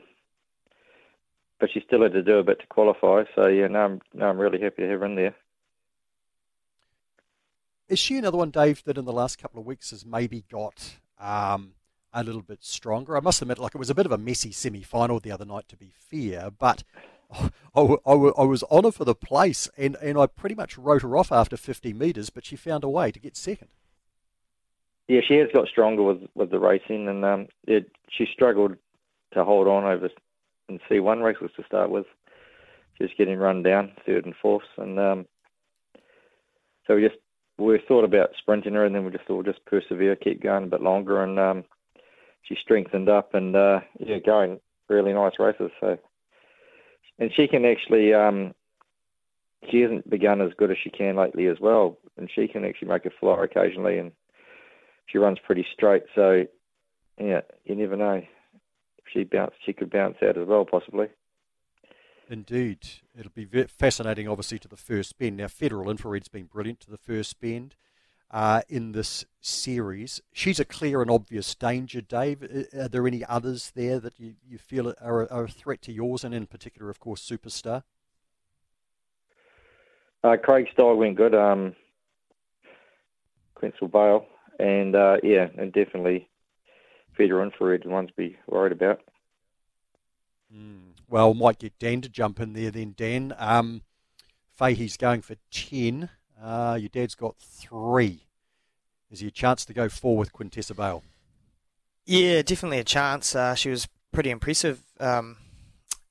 but 1.62 1.72
she 1.72 1.80
still 1.86 2.02
had 2.02 2.12
to 2.14 2.24
do 2.24 2.40
a 2.40 2.44
bit 2.44 2.60
to 2.60 2.68
qualify. 2.68 3.24
So 3.36 3.46
yeah, 3.48 3.68
now 3.68 3.86
I'm, 3.86 4.02
no, 4.16 4.28
I'm 4.28 4.40
really 4.40 4.60
happy 4.60 4.82
to 4.82 4.90
have 4.90 5.00
her 5.00 5.06
in 5.06 5.16
there. 5.16 5.36
Is 7.88 8.00
she 8.00 8.18
another 8.18 8.38
one, 8.38 8.50
Dave, 8.50 8.84
that 8.86 8.98
in 8.98 9.06
the 9.06 9.14
last 9.14 9.38
couple 9.38 9.60
of 9.60 9.66
weeks 9.66 9.92
has 9.92 10.06
maybe 10.06 10.44
got 10.52 10.98
um, 11.20 11.74
a 12.14 12.24
little 12.24 12.42
bit 12.42 12.64
stronger? 12.64 13.16
I 13.16 13.20
must 13.20 13.42
admit, 13.42 13.60
like 13.60 13.76
it 13.76 13.78
was 13.78 13.92
a 13.92 13.96
bit 13.96 14.08
of 14.08 14.12
a 14.12 14.18
messy 14.18 14.52
semi-final 14.52 15.20
the 15.20 15.32
other 15.32 15.46
night, 15.46 15.70
to 15.70 15.78
be 15.78 15.92
fair, 15.94 16.50
but 16.50 16.84
I, 17.32 17.50
I, 17.76 18.12
I 18.14 18.44
was 18.44 18.64
on 18.64 18.86
her 18.86 18.92
for 18.92 19.06
the 19.06 19.14
place, 19.14 19.70
and, 19.78 19.96
and 20.02 20.18
I 20.18 20.26
pretty 20.26 20.56
much 20.56 20.78
wrote 20.78 21.04
her 21.04 21.16
off 21.16 21.32
after 21.32 21.58
50 21.58 21.94
metres, 21.94 22.32
but 22.32 22.46
she 22.46 22.56
found 22.56 22.84
a 22.84 22.90
way 22.90 23.12
to 23.12 23.20
get 23.20 23.38
second. 23.38 23.68
Yeah, 25.08 25.22
she 25.28 25.36
has 25.36 25.50
got 25.54 25.68
stronger 25.68 26.04
with 26.04 26.22
with 26.36 26.52
the 26.52 26.60
racing, 26.60 27.10
and 27.10 27.26
um, 27.26 27.48
it, 27.68 27.92
she 28.10 28.26
struggled 28.32 28.78
to 29.34 29.44
hold 29.44 29.68
on 29.68 29.84
over 29.84 30.10
in 30.72 30.80
C1 30.90 31.24
races 31.24 31.52
to 31.56 31.64
start 31.66 31.90
with. 31.90 32.06
Just 33.00 33.18
getting 33.18 33.38
run 33.38 33.64
down 33.64 33.92
third 34.06 34.26
and 34.26 34.36
fourth, 34.42 34.64
and 34.78 35.00
um, 35.00 35.26
so 36.86 36.96
we 36.96 37.02
just 37.02 37.20
we 37.58 37.80
thought 37.88 38.04
about 38.04 38.30
sprinting 38.38 38.74
her, 38.76 38.86
and 38.86 38.94
then 38.94 39.06
we 39.06 39.12
just 39.12 39.26
thought 39.26 39.36
we'll 39.44 39.54
just 39.54 39.66
persevere, 39.66 40.16
keep 40.16 40.42
going 40.42 40.66
a 40.66 40.68
bit 40.68 40.82
longer, 40.82 41.24
and 41.24 41.40
um, 41.40 41.64
she 42.44 42.56
strengthened 42.62 43.10
up, 43.10 43.34
and 43.34 43.56
uh, 43.56 43.80
yeah, 44.00 44.20
going 44.20 44.60
really 44.88 45.14
nice 45.14 45.34
races. 45.40 45.72
So, 45.80 45.98
and 47.18 47.32
she 47.34 47.48
can 47.48 47.66
actually 47.66 48.14
um, 48.14 48.54
she 49.72 49.82
hasn't 49.82 50.08
begun 50.08 50.42
as 50.42 50.52
good 50.58 50.70
as 50.70 50.78
she 50.84 50.92
can 50.92 51.16
lately 51.16 51.48
as 51.48 51.60
well, 51.60 51.98
and 52.18 52.30
she 52.34 52.48
can 52.48 52.66
actually 52.66 52.90
make 52.90 53.06
a 53.06 53.12
fly 53.20 53.44
occasionally, 53.44 53.98
and 53.98 54.12
she 55.08 55.18
runs 55.18 55.40
pretty 55.44 55.66
straight. 55.74 56.04
So, 56.14 56.46
yeah, 57.20 57.42
you 57.66 57.76
never 57.76 57.96
know 57.96 58.22
she 59.12 59.24
bounce 59.24 59.54
she 59.66 59.74
could 59.74 59.90
bounce 59.90 60.18
out 60.24 60.38
as 60.38 60.48
well, 60.48 60.66
possibly. 60.66 61.08
Indeed, 62.30 62.88
it'll 63.18 63.32
be 63.34 63.46
fascinating. 63.68 64.28
Obviously, 64.28 64.60
to 64.60 64.68
the 64.68 64.78
first 64.78 65.18
bend. 65.18 65.38
Now, 65.38 65.48
Federal 65.48 65.90
Infrared's 65.90 66.30
been 66.30 66.46
brilliant 66.46 66.80
to 66.82 66.90
the 66.90 66.98
first 66.98 67.42
bend 67.42 67.76
uh, 68.32 68.62
in 68.70 68.94
this 68.94 69.26
series. 69.42 70.22
She's 70.32 70.60
a 70.60 70.66
clear 70.66 71.02
and 71.02 71.12
obvious 71.12 71.54
danger, 71.54 72.00
Dave. 72.00 72.42
Are 72.74 72.88
there 72.88 73.06
any 73.06 73.26
others 73.26 73.74
there 73.76 74.00
that 74.00 74.18
you, 74.18 74.36
you 74.48 74.58
feel 74.58 74.94
are, 75.02 75.30
are 75.32 75.44
a 75.44 75.48
threat 75.50 75.82
to 75.84 75.92
yours, 75.92 76.24
and 76.24 76.34
in 76.34 76.48
particular, 76.48 76.90
of 76.90 77.00
course, 77.00 77.22
Superstar? 77.28 77.84
Uh, 80.24 80.38
Craig 80.42 80.68
Style 80.72 80.96
went 80.96 81.18
good. 81.18 81.36
Um, 81.36 81.76
Bale, 83.92 84.26
and 84.60 84.96
uh, 84.96 85.18
yeah, 85.22 85.48
and 85.56 85.72
definitely 85.72 86.28
Federal 87.18 87.44
Infrared, 87.44 87.84
the 87.84 87.90
ones 87.90 88.10
to 88.10 88.16
be 88.16 88.38
worried 88.48 88.72
about. 88.72 89.02
Mm. 90.56 90.94
Well, 91.10 91.34
might 91.34 91.60
get 91.60 91.78
Dan 91.80 92.02
to 92.02 92.10
jump 92.10 92.40
in 92.40 92.54
there 92.54 92.72
then, 92.72 92.94
Dan. 92.96 93.34
Um, 93.38 93.82
Fahey's 94.52 94.98
going 94.98 95.22
for 95.22 95.36
10. 95.52 96.10
Uh, 96.42 96.78
your 96.80 96.90
dad's 96.90 97.16
got 97.16 97.38
three. 97.38 98.28
Is 99.10 99.20
he 99.20 99.28
a 99.28 99.32
chance 99.32 99.66
to 99.66 99.74
go 99.74 99.90
four 99.90 100.18
with 100.18 100.32
Quintessa 100.32 100.76
Bale? 100.76 101.04
Yeah, 102.06 102.42
definitely 102.42 102.80
a 102.80 102.84
chance. 102.84 103.36
Uh, 103.36 103.56
she 103.56 103.70
was 103.70 103.88
pretty 104.12 104.30
impressive 104.30 104.82
um, 105.00 105.38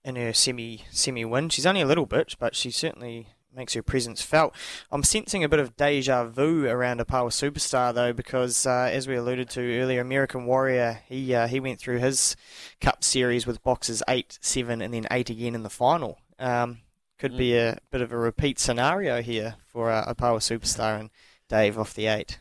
in 0.04 0.16
her 0.16 0.32
semi 0.32 0.84
semi 0.90 1.24
win. 1.24 1.48
She's 1.48 1.66
only 1.66 1.80
a 1.80 1.86
little 1.86 2.06
bit, 2.06 2.36
but 2.38 2.54
she 2.54 2.70
certainly 2.70 3.28
makes 3.54 3.74
your 3.74 3.82
presence 3.82 4.22
felt. 4.22 4.54
I'm 4.90 5.02
sensing 5.02 5.44
a 5.44 5.48
bit 5.48 5.58
of 5.58 5.76
deja 5.76 6.24
vu 6.24 6.66
around 6.66 7.00
Opawa 7.00 7.30
Superstar 7.30 7.92
though, 7.92 8.12
because 8.12 8.66
uh, 8.66 8.88
as 8.92 9.08
we 9.08 9.16
alluded 9.16 9.50
to 9.50 9.80
earlier, 9.80 10.00
American 10.00 10.46
Warrior 10.46 11.00
he 11.08 11.34
uh, 11.34 11.48
he 11.48 11.60
went 11.60 11.78
through 11.78 11.98
his 11.98 12.36
Cup 12.80 13.04
series 13.04 13.46
with 13.46 13.62
boxes 13.62 14.02
eight, 14.08 14.38
seven, 14.40 14.80
and 14.80 14.94
then 14.94 15.06
eight 15.10 15.30
again 15.30 15.54
in 15.54 15.62
the 15.62 15.70
final. 15.70 16.18
Um, 16.38 16.78
could 17.18 17.32
mm. 17.32 17.38
be 17.38 17.56
a 17.56 17.78
bit 17.90 18.00
of 18.00 18.12
a 18.12 18.16
repeat 18.16 18.58
scenario 18.58 19.20
here 19.20 19.56
for 19.66 19.90
uh, 19.90 20.12
Opawa 20.12 20.38
Superstar 20.38 20.98
and 20.98 21.10
Dave 21.48 21.78
off 21.78 21.94
the 21.94 22.06
eight. 22.06 22.38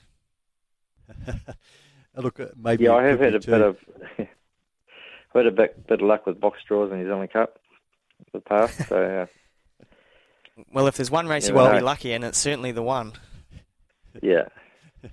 Look, 2.16 2.40
uh, 2.40 2.48
maybe 2.56 2.86
yeah, 2.86 2.94
I 2.94 3.04
have 3.04 3.20
had 3.20 3.36
a 3.36 3.40
too. 3.40 3.52
bit 3.52 3.62
of 3.62 3.78
had 5.34 5.46
a 5.46 5.52
bit, 5.52 5.88
bit 5.88 6.02
of 6.02 6.08
luck 6.08 6.26
with 6.26 6.40
box 6.40 6.60
draws 6.68 6.92
in 6.92 7.00
his 7.00 7.10
only 7.10 7.28
Cup 7.28 7.60
in 8.20 8.26
the 8.34 8.40
past. 8.40 8.88
So, 8.88 9.04
uh, 9.04 9.39
well, 10.72 10.88
if 10.88 10.98
there's 10.98 11.12
one 11.12 11.28
race 11.28 11.48
you 11.48 11.54
want 11.54 11.74
to 11.74 11.80
be 11.80 11.84
lucky 11.84 12.14
in, 12.14 12.24
it's 12.24 12.38
certainly 12.38 12.72
the 12.72 12.84
one. 12.84 13.14
Yeah, 14.22 14.48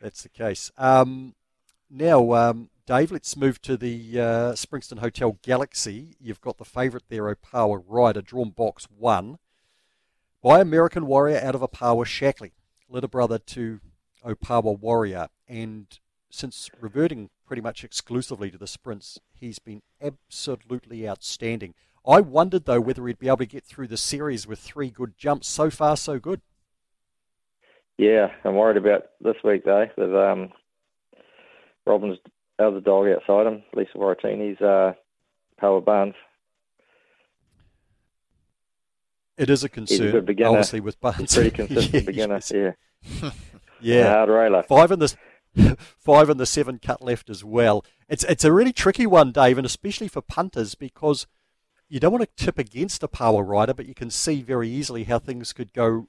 that's 0.00 0.22
the 0.22 0.28
case. 0.28 0.70
Um, 0.76 1.34
now, 1.90 2.32
um, 2.32 2.70
Dave, 2.86 3.10
let's 3.10 3.36
move 3.36 3.60
to 3.62 3.76
the 3.76 4.20
uh, 4.20 4.52
Springston 4.52 4.98
Hotel 5.00 5.38
Galaxy. 5.42 6.16
You've 6.20 6.40
got 6.40 6.58
the 6.58 6.64
favourite 6.64 7.04
there, 7.08 7.34
Opawa 7.34 7.82
Rider, 7.86 8.22
drawn 8.22 8.50
box 8.50 8.86
one 8.96 9.38
by 10.42 10.60
American 10.60 11.06
Warrior 11.06 11.40
out 11.42 11.54
of 11.54 11.60
Opawa 11.60 12.06
Shackley, 12.06 12.52
little 12.88 13.08
brother 13.08 13.38
to 13.38 13.80
Opawa 14.24 14.78
Warrior. 14.78 15.28
And 15.46 15.86
since 16.30 16.70
reverting 16.80 17.30
pretty 17.46 17.62
much 17.62 17.84
exclusively 17.84 18.50
to 18.50 18.58
the 18.58 18.66
sprints, 18.66 19.18
he's 19.34 19.58
been 19.58 19.82
absolutely 20.02 21.08
outstanding. 21.08 21.74
I 22.08 22.20
wondered, 22.20 22.64
though, 22.64 22.80
whether 22.80 23.06
he'd 23.06 23.18
be 23.18 23.28
able 23.28 23.36
to 23.38 23.46
get 23.46 23.64
through 23.64 23.88
the 23.88 23.98
series 23.98 24.46
with 24.46 24.58
three 24.58 24.88
good 24.88 25.12
jumps. 25.18 25.46
So 25.46 25.68
far, 25.68 25.96
so 25.96 26.18
good. 26.18 26.40
Yeah, 27.98 28.28
I'm 28.44 28.54
worried 28.54 28.78
about 28.78 29.02
this 29.20 29.36
week, 29.44 29.64
though, 29.64 29.86
with 29.96 30.14
um, 30.14 30.50
Robin's 31.86 32.18
other 32.58 32.80
dog 32.80 33.08
outside 33.08 33.46
him, 33.46 33.62
Lisa 33.74 33.98
Varatini's 33.98 34.60
uh, 34.62 34.94
Power 35.58 35.80
Barnes. 35.80 36.14
It 39.36 39.50
is 39.50 39.62
a 39.62 39.68
concern, 39.68 40.06
He's 40.06 40.14
a 40.14 40.20
beginner. 40.20 40.50
obviously, 40.50 40.80
with 40.80 41.00
Barnes. 41.00 41.18
He's 41.18 41.34
pretty 41.34 41.50
consistent 41.50 41.94
yeah, 41.94 42.00
beginner, 42.00 42.40
yeah. 42.50 43.30
yeah. 43.80 44.12
hard 44.12 44.30
railer. 44.30 44.62
Five 44.64 44.90
in 44.90 44.98
the 44.98 45.14
five 45.98 46.30
in 46.30 46.38
the 46.38 46.46
seven 46.46 46.78
cut 46.78 47.02
left 47.02 47.30
as 47.30 47.44
well. 47.44 47.84
It's 48.08 48.24
it's 48.24 48.44
a 48.44 48.52
really 48.52 48.72
tricky 48.72 49.06
one, 49.06 49.30
Dave, 49.30 49.58
and 49.58 49.66
especially 49.66 50.08
for 50.08 50.20
punters 50.20 50.74
because 50.74 51.26
you 51.88 52.00
don't 52.00 52.12
want 52.12 52.24
to 52.24 52.44
tip 52.44 52.58
against 52.58 53.02
Opawa 53.02 53.46
Rider, 53.46 53.74
but 53.74 53.86
you 53.86 53.94
can 53.94 54.10
see 54.10 54.42
very 54.42 54.68
easily 54.68 55.04
how 55.04 55.18
things 55.18 55.52
could 55.52 55.72
go 55.72 56.06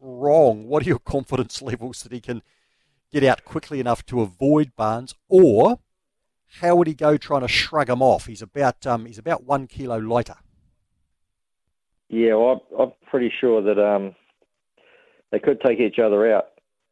wrong. 0.00 0.66
What 0.66 0.82
are 0.84 0.88
your 0.88 0.98
confidence 1.04 1.62
levels 1.62 2.02
that 2.02 2.12
he 2.12 2.20
can 2.20 2.42
get 3.12 3.24
out 3.24 3.44
quickly 3.44 3.78
enough 3.78 4.04
to 4.06 4.20
avoid 4.20 4.74
Barnes, 4.74 5.14
or 5.28 5.78
how 6.60 6.76
would 6.76 6.86
he 6.86 6.94
go 6.94 7.16
trying 7.16 7.42
to 7.42 7.48
shrug 7.48 7.88
him 7.88 8.02
off? 8.02 8.26
He's 8.26 8.42
about 8.42 8.86
um, 8.86 9.06
he's 9.06 9.18
about 9.18 9.44
one 9.44 9.66
kilo 9.66 9.98
lighter. 9.98 10.36
Yeah, 12.08 12.34
well, 12.34 12.62
I'm 12.78 12.92
pretty 13.08 13.32
sure 13.40 13.62
that 13.62 13.78
um, 13.78 14.14
they 15.30 15.38
could 15.38 15.60
take 15.60 15.80
each 15.80 15.98
other 15.98 16.30
out. 16.34 16.48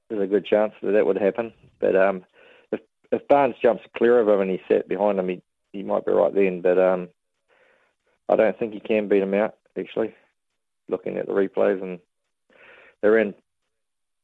There's 0.09 0.23
a 0.23 0.27
good 0.27 0.47
chance 0.47 0.73
that 0.83 0.93
that 0.93 1.05
would 1.05 1.19
happen. 1.19 1.53
But 1.79 1.95
um, 1.97 2.25
if 2.73 2.81
if 3.13 3.27
Barnes 3.29 3.57
jumps 3.63 3.83
clear 3.97 4.21
of 4.21 4.29
him 4.29 4.41
and 4.41 4.51
he's 4.51 4.61
sat 4.69 4.89
behind 4.89 5.19
him, 5.19 5.29
he 5.29 5.43
he 5.73 5.83
might 5.83 6.07
be 6.07 6.13
right 6.13 6.35
then. 6.35 6.63
But 6.63 6.79
um, 6.79 7.09
I 8.31 8.37
don't 8.37 8.59
think 8.59 8.73
he 8.73 8.81
can 8.81 9.09
beat 9.09 9.23
him 9.23 9.35
out. 9.35 9.57
Actually, 9.79 10.15
looking 10.89 11.17
at 11.17 11.27
the 11.27 11.33
replays 11.33 11.83
and 11.83 11.99
they're 13.01 13.19
in 13.19 13.35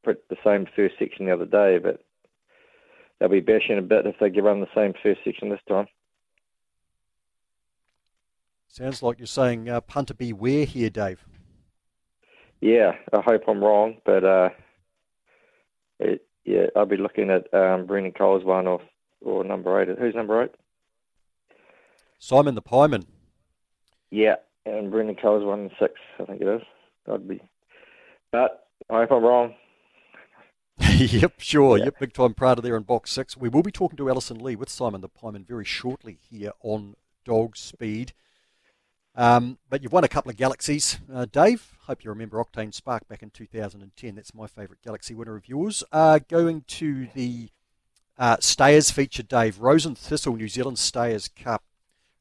the 0.05 0.37
same 0.45 0.67
first 0.77 0.95
section 0.99 1.27
the 1.27 1.33
other 1.33 1.47
day, 1.47 1.79
but 1.79 2.05
they'll 3.19 3.29
be 3.29 3.41
bashing 3.41 3.79
a 3.79 3.83
bit 3.83 4.07
if 4.07 4.17
they 4.21 4.41
run 4.41 4.61
the 4.61 4.67
same 4.75 4.95
first 5.03 5.21
section 5.25 5.49
this 5.49 5.61
time. 5.69 5.87
Sounds 8.69 9.03
like 9.03 9.19
you're 9.19 9.27
saying 9.27 9.69
uh, 9.69 9.81
punter 9.81 10.15
beware 10.15 10.65
here, 10.65 10.91
Dave. 10.91 11.25
Yeah, 12.61 12.93
I 13.13 13.21
hope 13.23 13.43
I'm 13.49 13.63
wrong, 13.63 13.97
but 14.05 14.25
uh, 14.25 14.51
it, 15.99 16.27
yeah, 16.45 16.67
I'll 16.77 16.87
be 16.87 16.97
looking 16.97 17.31
at 17.31 17.53
um, 17.55 17.87
Brendan 17.87 18.13
Cole's 18.13 18.45
one 18.45 18.67
or 18.67 18.81
or 19.21 19.45
number 19.45 19.81
eight. 19.81 19.89
Who's 19.99 20.15
number 20.15 20.45
eight? 20.45 20.51
Simon 22.19 22.55
the 22.55 22.63
Pieman. 22.63 23.05
Yeah, 24.17 24.37
and 24.65 24.91
Brendan 24.91 25.17
Cole's 25.17 25.45
one 25.45 25.71
six, 25.79 25.93
I 26.19 26.25
think 26.25 26.41
it 26.41 26.49
is. 26.49 26.63
I'd 27.07 27.29
be, 27.29 27.43
but 28.33 28.67
I 28.89 29.01
hope 29.01 29.13
I'm 29.13 29.23
wrong. 29.23 29.55
yep, 30.89 31.35
sure. 31.37 31.77
Yeah. 31.77 31.85
Yep, 31.85 32.01
big 32.01 32.13
time 32.15 32.33
Prada 32.33 32.63
there 32.63 32.79
in 32.79 32.85
box 32.85 33.11
six. 33.11 33.37
We 33.37 33.51
will 33.51 33.63
be 33.63 33.71
talking 33.71 33.99
to 33.99 34.09
Alison 34.09 34.39
Lee 34.39 34.57
with 34.57 34.71
Simon 34.71 35.03
the 35.03 35.11
Pieman 35.11 35.47
very 35.47 35.67
shortly 35.67 36.17
here 36.31 36.53
on 36.63 36.95
Dog 37.27 37.59
Speed. 37.59 38.15
Um, 39.15 39.59
but 39.69 39.83
you've 39.83 39.93
won 39.93 40.05
a 40.05 40.09
couple 40.09 40.31
of 40.31 40.39
Galaxies, 40.39 40.99
uh, 41.13 41.27
Dave. 41.31 41.77
Hope 41.83 42.03
you 42.03 42.09
remember 42.09 42.43
Octane 42.43 42.73
Spark 42.73 43.07
back 43.09 43.23
in 43.23 43.29
2010. 43.29 44.15
That's 44.15 44.35
my 44.35 44.47
favourite 44.47 44.81
Galaxy 44.81 45.15
winner 45.15 45.37
of 45.37 45.47
yours. 45.47 45.85
Uh, 45.93 46.21
going 46.27 46.65
to 46.69 47.09
the 47.13 47.51
uh, 48.17 48.39
Stayers 48.41 48.91
feature, 48.91 49.23
Dave. 49.23 49.59
Rose 49.59 49.85
and 49.85 49.99
Thistle 49.99 50.37
New 50.37 50.49
Zealand 50.49 50.79
Stayers 50.79 51.29
Cup, 51.29 51.65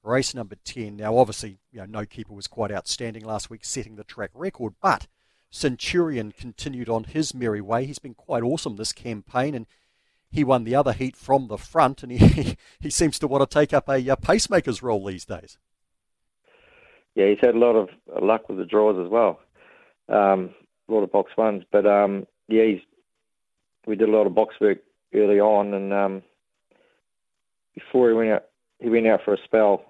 race 0.06 0.34
number 0.34 0.56
10. 0.64 0.98
Now, 0.98 1.18
obviously, 1.18 1.58
you 1.72 1.80
know, 1.80 1.86
no 1.86 2.06
keeper 2.06 2.34
was 2.34 2.48
quite 2.48 2.72
outstanding 2.72 3.26
last 3.26 3.50
week, 3.50 3.66
setting 3.66 3.96
the 3.96 4.04
track 4.04 4.32
record, 4.34 4.74
but 4.82 5.08
Centurion 5.50 6.32
continued 6.32 6.90
on 6.90 7.06
his 7.06 7.34
merry 7.34 7.62
way. 7.62 7.86
He's 7.86 8.00
been 8.00 8.14
quite 8.14 8.44
awesome 8.44 8.76
this 8.76 8.92
campaign, 8.92 9.56
and 9.56 9.66
he 10.30 10.44
won 10.44 10.64
the 10.66 10.76
other 10.76 10.94
heat 10.94 11.16
from 11.16 11.48
the 11.48 11.58
front, 11.58 12.04
and 12.04 12.12
he 12.12 12.58
he 12.80 12.90
seems 12.90 13.18
to 13.20 13.28
want 13.28 13.50
to 13.50 13.54
take 13.54 13.74
up 13.74 13.88
a, 13.88 13.96
a 14.08 14.18
pacemaker's 14.18 14.84
role 14.84 15.06
these 15.06 15.26
days. 15.26 15.58
Yeah, 17.16 17.30
he's 17.30 17.40
had 17.42 17.56
a 17.56 17.60
lot 17.60 17.76
of 17.76 17.90
luck 18.22 18.50
with 18.50 18.58
the 18.58 18.66
draws 18.66 19.04
as 19.04 19.10
well. 19.10 19.40
Um, 20.10 20.54
a 20.90 20.94
lot 20.94 21.04
of 21.04 21.12
box 21.12 21.32
ones, 21.38 21.64
but 21.72 21.86
um, 21.86 22.28
yeah, 22.48 22.66
he's 22.66 22.82
we 23.88 23.96
did 23.96 24.10
a 24.10 24.12
lot 24.12 24.28
of 24.28 24.36
box 24.36 24.56
work 24.60 24.80
early 25.14 25.40
on, 25.40 25.74
and 25.74 25.94
um, 25.94 26.24
before 27.74 28.10
he 28.10 28.16
went 28.16 28.32
out, 28.32 28.46
he 28.80 28.90
went 28.90 29.08
out 29.08 29.22
for 29.24 29.34
a 29.34 29.44
spell. 29.46 29.84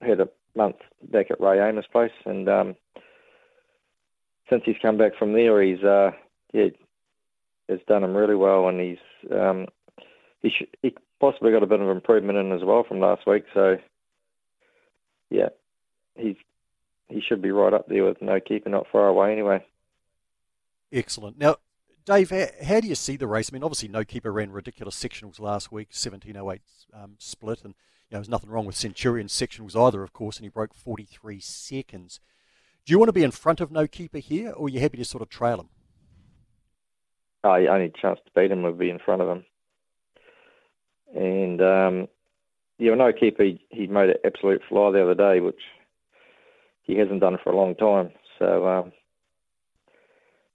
Had 0.00 0.20
a 0.20 0.28
month 0.54 0.76
back 1.10 1.30
at 1.30 1.40
Ray 1.40 1.60
Amos' 1.60 1.86
place, 1.90 2.12
and 2.24 2.48
um, 2.48 2.76
since 4.50 4.62
he's 4.64 4.76
come 4.80 4.98
back 4.98 5.16
from 5.18 5.32
there, 5.32 5.62
he's 5.62 5.82
uh, 5.82 6.10
yeah, 6.52 6.68
has 7.68 7.80
done 7.88 8.04
him 8.04 8.14
really 8.14 8.34
well, 8.34 8.68
and 8.68 8.80
he's 8.80 9.32
um, 9.32 9.66
he 10.42 10.50
sh- 10.50 10.76
he 10.82 10.94
possibly 11.20 11.52
got 11.52 11.62
a 11.62 11.66
bit 11.66 11.80
of 11.80 11.88
improvement 11.88 12.38
in 12.38 12.52
as 12.52 12.62
well 12.62 12.84
from 12.84 13.00
last 13.00 13.26
week. 13.26 13.44
So 13.54 13.76
yeah, 15.30 15.48
he's 16.16 16.36
he 17.08 17.20
should 17.20 17.42
be 17.42 17.50
right 17.50 17.72
up 17.72 17.88
there 17.88 18.04
with 18.04 18.20
no 18.20 18.40
keeper, 18.40 18.68
not 18.68 18.86
far 18.90 19.08
away 19.08 19.32
anyway. 19.32 19.64
Excellent. 20.92 21.38
Now, 21.38 21.56
Dave, 22.04 22.30
how, 22.30 22.80
do 22.80 22.88
you 22.88 22.94
see 22.94 23.16
the 23.16 23.26
race? 23.26 23.50
I 23.50 23.54
mean, 23.54 23.64
obviously, 23.64 23.88
no 23.88 24.04
keeper 24.04 24.32
ran 24.32 24.50
ridiculous 24.52 24.96
sectionals 24.96 25.40
last 25.40 25.72
week, 25.72 25.88
1708 25.88 26.60
um, 26.94 27.14
split, 27.18 27.64
and 27.64 27.74
know, 28.14 28.18
there's 28.18 28.28
nothing 28.28 28.50
wrong 28.50 28.66
with 28.66 28.76
Centurion 28.76 29.26
sectionals 29.26 29.76
either, 29.76 30.02
of 30.02 30.12
course, 30.12 30.36
and 30.36 30.44
he 30.44 30.48
broke 30.48 30.74
43 30.74 31.40
seconds. 31.40 32.20
Do 32.84 32.92
you 32.92 32.98
want 32.98 33.08
to 33.08 33.12
be 33.12 33.24
in 33.24 33.32
front 33.32 33.60
of 33.60 33.72
no 33.72 33.86
keeper 33.86 34.18
here, 34.18 34.52
or 34.52 34.66
are 34.66 34.68
you 34.68 34.80
happy 34.80 34.98
to 34.98 35.04
sort 35.04 35.22
of 35.22 35.28
trail 35.28 35.60
him? 35.60 35.68
Oh, 37.42 37.60
the 37.60 37.68
only 37.68 37.92
chance 38.00 38.20
to 38.24 38.40
beat 38.40 38.50
him 38.50 38.62
would 38.62 38.78
be 38.78 38.90
in 38.90 38.98
front 38.98 39.22
of 39.22 39.28
him. 39.28 39.44
And 41.14 41.60
um, 41.60 42.08
yeah, 42.78 42.94
no 42.94 43.12
keeper, 43.12 43.44
he, 43.44 43.64
he 43.70 43.86
made 43.86 44.10
an 44.10 44.16
absolute 44.24 44.62
fly 44.68 44.90
the 44.90 45.02
other 45.02 45.14
day, 45.14 45.40
which 45.40 45.60
he 46.82 46.96
hasn't 46.96 47.20
done 47.20 47.38
for 47.42 47.50
a 47.50 47.56
long 47.56 47.74
time. 47.74 48.10
So 48.38 48.68
um, 48.68 48.92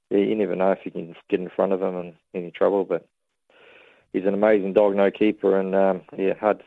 yeah, 0.09 0.19
you 0.19 0.35
never 0.35 0.55
know 0.55 0.71
if 0.71 0.79
you 0.85 0.91
can 0.91 1.15
get 1.29 1.39
in 1.39 1.49
front 1.49 1.73
of 1.73 1.81
him 1.81 1.95
and 1.95 2.13
any 2.33 2.51
trouble. 2.51 2.85
But 2.85 3.07
he's 4.13 4.25
an 4.25 4.33
amazing 4.33 4.73
dog, 4.73 4.95
no 4.95 5.09
keeper, 5.11 5.59
and 5.59 5.75
um, 5.75 6.01
yeah, 6.17 6.33
hard 6.39 6.63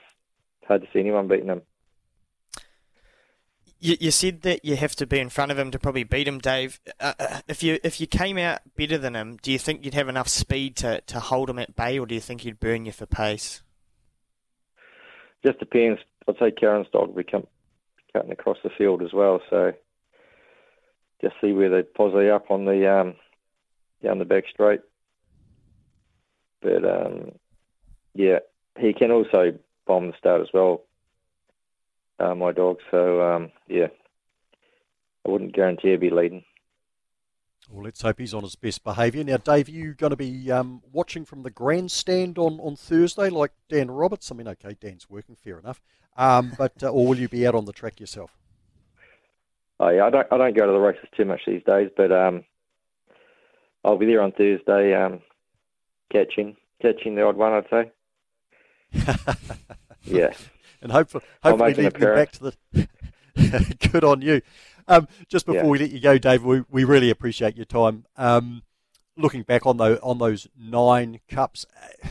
hard 0.66 0.82
to 0.82 0.88
see 0.92 1.00
anyone 1.00 1.28
beating 1.28 1.48
him. 1.48 1.62
You, 3.80 3.96
you 4.00 4.10
said 4.10 4.42
that 4.42 4.64
you 4.64 4.76
have 4.76 4.96
to 4.96 5.06
be 5.06 5.18
in 5.18 5.28
front 5.28 5.52
of 5.52 5.58
him 5.58 5.70
to 5.70 5.78
probably 5.78 6.04
beat 6.04 6.26
him, 6.26 6.38
Dave. 6.38 6.80
Uh, 6.98 7.12
uh, 7.18 7.40
if 7.48 7.62
you 7.62 7.78
if 7.84 8.00
you 8.00 8.06
came 8.06 8.38
out 8.38 8.60
better 8.76 8.96
than 8.96 9.14
him, 9.14 9.36
do 9.42 9.52
you 9.52 9.58
think 9.58 9.84
you'd 9.84 9.94
have 9.94 10.08
enough 10.08 10.28
speed 10.28 10.76
to, 10.76 11.02
to 11.02 11.20
hold 11.20 11.50
him 11.50 11.58
at 11.58 11.76
bay, 11.76 11.98
or 11.98 12.06
do 12.06 12.14
you 12.14 12.20
think 12.20 12.42
he'd 12.42 12.60
burn 12.60 12.86
you 12.86 12.92
for 12.92 13.04
pace? 13.04 13.62
Just 15.44 15.58
depends. 15.58 16.00
I'd 16.26 16.38
say 16.38 16.50
Karen's 16.50 16.86
dog 16.92 17.08
will 17.08 17.22
be 17.22 17.24
cutting 17.24 18.32
across 18.32 18.56
the 18.64 18.70
field 18.70 19.02
as 19.02 19.12
well, 19.12 19.42
so 19.50 19.72
just 21.20 21.34
see 21.40 21.52
where 21.52 21.68
they 21.68 21.82
posse 21.82 22.30
up 22.30 22.50
on 22.50 22.64
the 22.64 22.90
um, 22.90 23.14
down 24.02 24.18
the 24.18 24.24
back 24.24 24.44
straight. 24.50 24.80
But 26.62 26.84
um, 26.84 27.32
yeah, 28.14 28.38
he 28.78 28.94
can 28.94 29.10
also 29.10 29.58
bomb 29.86 30.08
the 30.08 30.16
start 30.18 30.40
as 30.40 30.48
well 30.52 30.82
uh, 32.18 32.34
my 32.34 32.52
dog. 32.52 32.78
So 32.90 33.22
um, 33.22 33.52
yeah, 33.68 33.88
I 35.26 35.30
wouldn't 35.30 35.54
guarantee 35.54 35.90
he'd 35.90 36.00
be 36.00 36.10
leading. 36.10 36.44
Well, 37.70 37.84
let's 37.84 38.02
hope 38.02 38.18
he's 38.18 38.34
on 38.34 38.42
his 38.42 38.56
best 38.56 38.84
behaviour. 38.84 39.24
Now, 39.24 39.38
Dave, 39.38 39.68
are 39.68 39.72
you 39.72 39.94
going 39.94 40.10
to 40.10 40.16
be 40.16 40.52
um, 40.52 40.82
watching 40.92 41.24
from 41.24 41.42
the 41.42 41.50
grandstand 41.50 42.36
on, 42.36 42.60
on 42.60 42.76
Thursday 42.76 43.30
like 43.30 43.52
Dan 43.70 43.90
Roberts? 43.90 44.30
I 44.30 44.34
mean, 44.34 44.48
okay, 44.48 44.76
Dan's 44.78 45.08
working, 45.08 45.34
fair 45.34 45.58
enough. 45.58 45.80
Um, 46.16 46.52
but 46.58 46.82
uh, 46.82 46.90
or 46.90 47.06
will 47.06 47.18
you 47.18 47.28
be 47.28 47.46
out 47.46 47.54
on 47.54 47.64
the 47.64 47.72
track 47.72 48.00
yourself? 48.00 48.36
Oh 49.80 49.88
yeah, 49.88 50.04
I 50.04 50.10
don't 50.10 50.26
I 50.30 50.38
don't 50.38 50.56
go 50.56 50.66
to 50.66 50.72
the 50.72 50.78
races 50.78 51.08
too 51.16 51.24
much 51.24 51.40
these 51.46 51.62
days, 51.66 51.90
but 51.96 52.12
um, 52.12 52.44
I'll 53.84 53.98
be 53.98 54.06
there 54.06 54.22
on 54.22 54.30
Thursday, 54.30 54.94
um, 54.94 55.20
catching 56.12 56.56
catching 56.80 57.16
the 57.16 57.24
odd 57.24 57.36
one, 57.36 57.52
I'd 57.54 57.68
say. 57.70 57.90
Yeah, 60.04 60.32
and 60.82 60.92
hopefully, 60.92 61.24
hopefully 61.42 61.74
leading 61.74 62.00
back 62.00 62.32
to 62.32 62.52
the. 62.74 62.88
Good 63.90 64.04
on 64.04 64.22
you. 64.22 64.42
Um, 64.86 65.08
just 65.28 65.46
before 65.46 65.64
yeah. 65.64 65.68
we 65.68 65.78
let 65.78 65.90
you 65.90 66.00
go, 66.00 66.18
Dave, 66.18 66.44
we, 66.44 66.62
we 66.70 66.84
really 66.84 67.10
appreciate 67.10 67.56
your 67.56 67.64
time. 67.64 68.04
Um, 68.16 68.62
looking 69.16 69.42
back 69.42 69.66
on 69.66 69.76
those 69.76 69.98
on 70.00 70.18
those 70.18 70.46
nine 70.56 71.20
cups, 71.28 71.66
uh, 71.82 72.08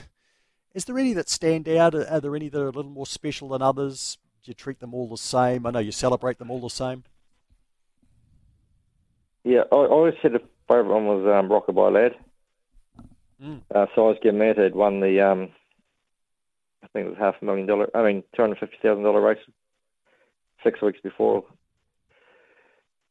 is 0.74 0.86
there 0.86 0.98
any 0.98 1.14
that 1.14 1.30
stand 1.30 1.70
out? 1.70 1.94
Are 1.96 2.20
there 2.20 2.36
any 2.36 2.50
that 2.50 2.60
are 2.60 2.68
a 2.68 2.72
little 2.72 2.92
more 2.92 3.06
special 3.06 3.50
than 3.50 3.62
others? 3.62 4.18
Do 4.44 4.50
you 4.50 4.56
treat 4.56 4.80
them 4.80 4.94
all 4.94 5.08
the 5.08 5.18
same? 5.18 5.66
I 5.66 5.72
know 5.72 5.80
you 5.80 5.92
celebrate 5.92 6.40
them 6.40 6.52
all 6.52 6.60
the 6.60 6.70
same. 6.70 7.04
Yeah, 9.44 9.64
I 9.72 9.76
always 9.76 10.16
said 10.22 10.34
the 10.34 10.42
favourite 10.68 10.94
one 10.94 11.06
was 11.06 11.26
um, 11.28 11.50
Rockabye 11.50 11.94
Lad. 11.94 12.16
Mm. 13.42 13.62
Uh, 13.74 13.86
Size 13.96 14.34
Mad 14.34 14.58
had 14.58 14.74
won 14.74 15.02
the, 15.02 15.20
um, 15.20 15.50
I 16.84 16.88
think 16.88 17.06
it 17.06 17.10
was 17.10 17.18
half 17.18 17.36
a 17.42 17.46
million 17.46 17.66
dollar, 17.66 17.90
I 17.96 18.04
mean, 18.04 18.24
two 18.36 18.42
hundred 18.42 18.60
fifty 18.60 18.78
thousand 18.82 19.04
dollar 19.04 19.22
race 19.22 19.40
six 20.64 20.82
weeks 20.82 21.00
before, 21.02 21.44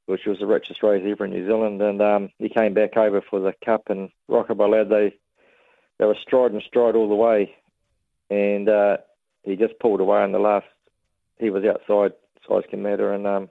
which 0.07 0.23
was 0.27 0.39
the 0.39 0.47
richest 0.47 0.83
race 0.83 1.03
ever 1.07 1.25
in 1.25 1.31
New 1.31 1.47
Zealand. 1.47 1.81
And 1.81 2.01
um, 2.03 2.29
he 2.39 2.49
came 2.49 2.75
back 2.75 2.97
over 2.97 3.23
for 3.29 3.41
the 3.41 3.55
Cup 3.65 3.85
and 3.89 4.11
Rockabye 4.31 4.71
Lad. 4.71 4.89
They 4.89 5.15
they 5.99 6.05
were 6.05 6.17
stride 6.23 6.53
and 6.53 6.63
stride 6.67 6.95
all 6.95 7.09
the 7.09 7.15
way, 7.15 7.55
and 8.31 8.69
uh, 8.69 8.99
he 9.43 9.57
just 9.57 9.79
pulled 9.81 10.01
away 10.01 10.23
in 10.25 10.33
the 10.33 10.39
last. 10.39 10.67
He 11.39 11.51
was 11.51 11.65
outside 11.65 12.13
Size 12.49 12.65
Matter 12.73 13.13
and 13.13 13.27
um, 13.27 13.51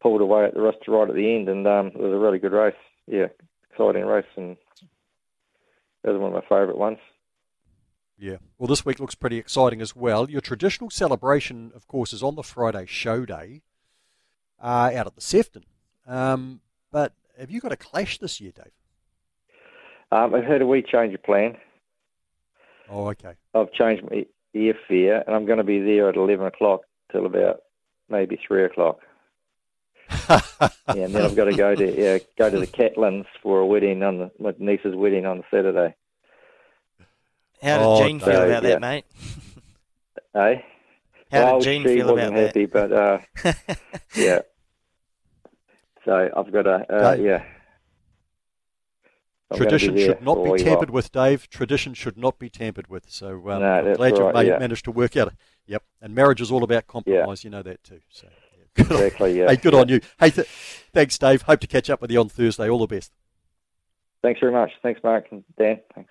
pulled 0.00 0.20
away 0.20 0.44
at 0.44 0.54
the 0.54 0.60
rest 0.60 0.78
right 0.88 1.08
at 1.08 1.14
the 1.14 1.34
end, 1.34 1.48
and 1.48 1.66
um, 1.66 1.86
it 1.88 2.00
was 2.00 2.12
a 2.12 2.18
really 2.18 2.38
good 2.38 2.52
race. 2.52 2.74
Yeah, 3.06 3.26
exciting 3.70 4.04
race, 4.04 4.24
and 4.36 4.56
it 6.04 6.10
was 6.10 6.18
one 6.18 6.34
of 6.34 6.42
my 6.42 6.48
favourite 6.48 6.78
ones. 6.78 6.98
Yeah. 8.22 8.36
Well, 8.56 8.68
this 8.68 8.86
week 8.86 9.00
looks 9.00 9.16
pretty 9.16 9.36
exciting 9.36 9.80
as 9.80 9.96
well. 9.96 10.30
Your 10.30 10.40
traditional 10.40 10.90
celebration, 10.90 11.72
of 11.74 11.88
course, 11.88 12.12
is 12.12 12.22
on 12.22 12.36
the 12.36 12.44
Friday 12.44 12.86
show 12.86 13.24
day 13.24 13.62
uh, 14.62 14.92
out 14.94 15.08
at 15.08 15.16
the 15.16 15.20
Sefton. 15.20 15.64
Um, 16.06 16.60
but 16.92 17.14
have 17.36 17.50
you 17.50 17.60
got 17.60 17.72
a 17.72 17.76
clash 17.76 18.18
this 18.18 18.40
year, 18.40 18.52
Dave? 18.54 18.70
Um, 20.12 20.36
I've 20.36 20.44
heard 20.44 20.62
a 20.62 20.66
wee 20.66 20.82
change 20.82 21.12
of 21.14 21.22
plan. 21.24 21.56
Oh, 22.88 23.08
okay. 23.08 23.32
I've 23.56 23.72
changed 23.72 24.04
my 24.08 24.24
airfare, 24.54 25.26
and 25.26 25.34
I'm 25.34 25.44
going 25.44 25.58
to 25.58 25.64
be 25.64 25.80
there 25.80 26.08
at 26.08 26.14
11 26.14 26.46
o'clock 26.46 26.82
till 27.10 27.26
about 27.26 27.62
maybe 28.08 28.38
3 28.46 28.66
o'clock. 28.66 29.00
yeah, 30.30 30.70
and 30.94 31.12
then 31.12 31.24
I've 31.24 31.34
got 31.34 31.46
to 31.46 31.56
go 31.56 31.74
to 31.74 32.00
yeah, 32.00 32.18
go 32.38 32.50
to 32.50 32.60
the 32.60 32.68
Catlins 32.68 33.26
for 33.42 33.58
a 33.58 33.66
wedding 33.66 34.04
on 34.04 34.18
the, 34.18 34.30
my 34.38 34.54
niece's 34.58 34.94
wedding 34.94 35.26
on 35.26 35.42
Saturday. 35.50 35.96
How 37.62 37.78
did 37.78 37.86
oh, 37.86 38.02
Jean 38.02 38.18
feel 38.18 38.26
so, 38.26 38.48
about 38.48 38.62
yeah. 38.62 38.68
that, 38.70 38.80
mate? 38.80 39.04
Hey. 40.34 40.64
How 41.30 41.44
well, 41.44 41.60
did 41.60 41.64
Jean 41.64 41.84
feel 41.84 42.10
about 42.10 42.32
happy, 42.32 42.66
that? 42.66 42.72
but 42.72 42.92
uh, 42.92 43.18
yeah. 44.16 44.40
So 46.04 46.30
I've 46.36 46.52
got 46.52 46.62
to 46.62 46.86
uh, 46.92 47.12
yeah. 47.14 47.44
I'm 49.50 49.58
Tradition 49.58 49.96
should 49.96 50.22
not 50.22 50.42
be 50.42 50.62
tampered 50.62 50.90
with, 50.90 51.12
Dave. 51.12 51.48
Tradition 51.48 51.94
should 51.94 52.16
not 52.16 52.38
be 52.38 52.48
tampered 52.48 52.88
with. 52.88 53.10
So 53.10 53.34
um, 53.50 53.60
no, 53.60 53.66
I'm 53.66 53.94
glad 53.94 54.18
right, 54.18 54.46
you 54.46 54.52
yeah. 54.52 54.58
managed 54.58 54.84
to 54.86 54.90
work 54.90 55.16
out. 55.16 55.32
Yep. 55.66 55.82
And 56.00 56.14
marriage 56.14 56.40
is 56.40 56.50
all 56.50 56.64
about 56.64 56.86
compromise. 56.86 57.44
Yeah. 57.44 57.48
You 57.48 57.50
know 57.52 57.62
that 57.62 57.84
too. 57.84 58.00
So. 58.08 58.28
Good 58.74 58.90
exactly, 58.90 59.38
yeah. 59.38 59.48
Hey, 59.48 59.56
good 59.56 59.74
yeah. 59.74 59.80
on 59.80 59.88
you. 59.88 60.00
Hey, 60.18 60.30
th- 60.30 60.46
thanks, 60.94 61.18
Dave. 61.18 61.42
Hope 61.42 61.60
to 61.60 61.66
catch 61.66 61.90
up 61.90 62.00
with 62.00 62.10
you 62.10 62.18
on 62.20 62.30
Thursday. 62.30 62.70
All 62.70 62.78
the 62.78 62.86
best. 62.86 63.12
Thanks 64.22 64.40
very 64.40 64.52
much. 64.52 64.70
Thanks, 64.82 65.02
Mark 65.04 65.26
and 65.30 65.44
Dan. 65.58 65.80
Thanks. 65.94 66.10